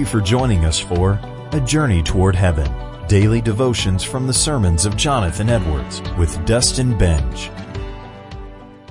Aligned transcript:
you 0.00 0.06
for 0.06 0.20
joining 0.22 0.64
us 0.64 0.78
for 0.78 1.20
A 1.52 1.60
Journey 1.60 2.02
Toward 2.02 2.34
Heaven. 2.34 2.72
Daily 3.06 3.42
devotions 3.42 4.02
from 4.02 4.26
the 4.26 4.32
sermons 4.32 4.86
of 4.86 4.96
Jonathan 4.96 5.50
Edwards 5.50 6.00
with 6.16 6.42
Dustin 6.46 6.96
Benge. 6.96 7.50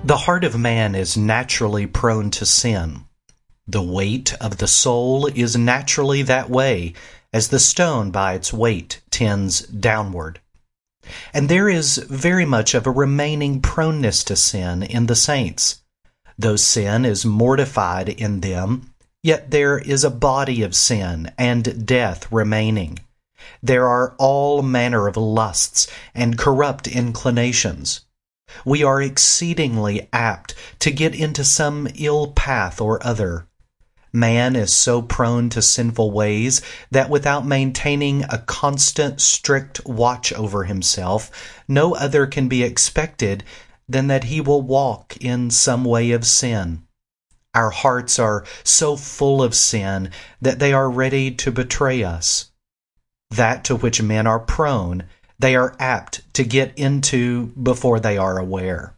The 0.04 0.18
heart 0.18 0.43
of 0.43 0.59
man 0.59 0.93
is 0.93 1.18
naturally 1.18 1.88
prone 1.88 2.30
to 2.32 2.45
sin. 2.45 3.05
The 3.68 3.82
weight 3.82 4.36
of 4.39 4.57
the 4.57 4.68
soul 4.68 5.25
is 5.25 5.57
naturally 5.57 6.21
that 6.21 6.48
way, 6.48 6.93
as 7.34 7.48
the 7.48 7.60
stone 7.60 8.12
by 8.12 8.36
its 8.36 8.54
weight 8.54 9.02
tends 9.10 9.62
downward. 9.62 10.39
And 11.34 11.50
there 11.50 11.70
is 11.70 11.98
very 11.98 12.46
much 12.46 12.76
of 12.76 12.86
a 12.86 12.91
remaining 12.91 13.62
proneness 13.62 14.23
to 14.26 14.36
sin 14.36 14.84
in 14.84 15.07
the 15.07 15.16
saints. 15.16 15.82
Though 16.38 16.55
sin 16.55 17.04
is 17.04 17.26
mortified 17.26 18.10
in 18.10 18.41
them, 18.41 18.89
yet 19.23 19.51
there 19.51 19.78
is 19.78 20.04
a 20.04 20.09
body 20.09 20.61
of 20.64 20.75
sin 20.75 21.32
and 21.37 21.86
death 21.86 22.32
remaining. 22.32 23.00
There 23.61 23.87
are 23.87 24.15
all 24.18 24.61
manner 24.61 25.07
of 25.07 25.18
lusts 25.18 25.87
and 26.14 26.37
corrupt 26.37 26.87
inclinations. 26.87 28.01
We 28.65 28.83
are 28.83 29.01
exceedingly 29.01 30.10
apt 30.11 30.55
to 30.79 30.91
get 30.91 31.13
into 31.13 31.43
some 31.43 31.87
ill 31.96 32.31
path 32.31 32.81
or 32.81 33.05
other 33.05 33.47
Man 34.11 34.55
is 34.55 34.73
so 34.73 35.03
prone 35.03 35.49
to 35.49 35.61
sinful 35.61 36.09
ways 36.09 36.63
that 36.89 37.11
without 37.11 37.45
maintaining 37.45 38.23
a 38.23 38.39
constant, 38.39 39.22
strict 39.22 39.86
watch 39.86 40.33
over 40.33 40.63
himself, 40.63 41.30
no 41.67 41.94
other 41.94 42.25
can 42.25 42.47
be 42.47 42.63
expected 42.63 43.44
than 43.88 44.08
that 44.08 44.23
he 44.25 44.41
will 44.41 44.63
walk 44.63 45.16
in 45.22 45.52
some 45.52 45.86
way 45.86 46.09
of 46.09 46.25
sin. 46.25 46.88
Our 47.56 47.72
hearts 47.72 48.20
are 48.20 48.45
so 48.64 48.95
full 48.95 49.42
of 49.42 49.56
sin 49.56 50.11
that 50.42 50.59
they 50.59 50.72
are 50.72 50.89
ready 50.89 51.31
to 51.31 51.52
betray 51.52 52.03
us. 52.03 52.52
That 53.31 53.64
to 53.66 53.75
which 53.75 54.02
men 54.02 54.28
are 54.28 54.39
prone, 54.39 55.06
they 55.39 55.56
are 55.56 55.75
apt 55.80 56.22
to 56.33 56.44
get 56.44 56.78
into 56.78 57.47
before 57.47 58.00
they 58.00 58.17
are 58.17 58.38
aware. 58.38 58.95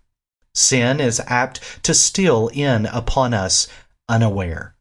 Sin 0.54 1.00
is 1.00 1.22
apt 1.28 1.84
to 1.84 1.94
steal 1.94 2.50
in 2.54 2.86
upon 2.88 3.34
us 3.34 3.68
unaware. 4.10 4.76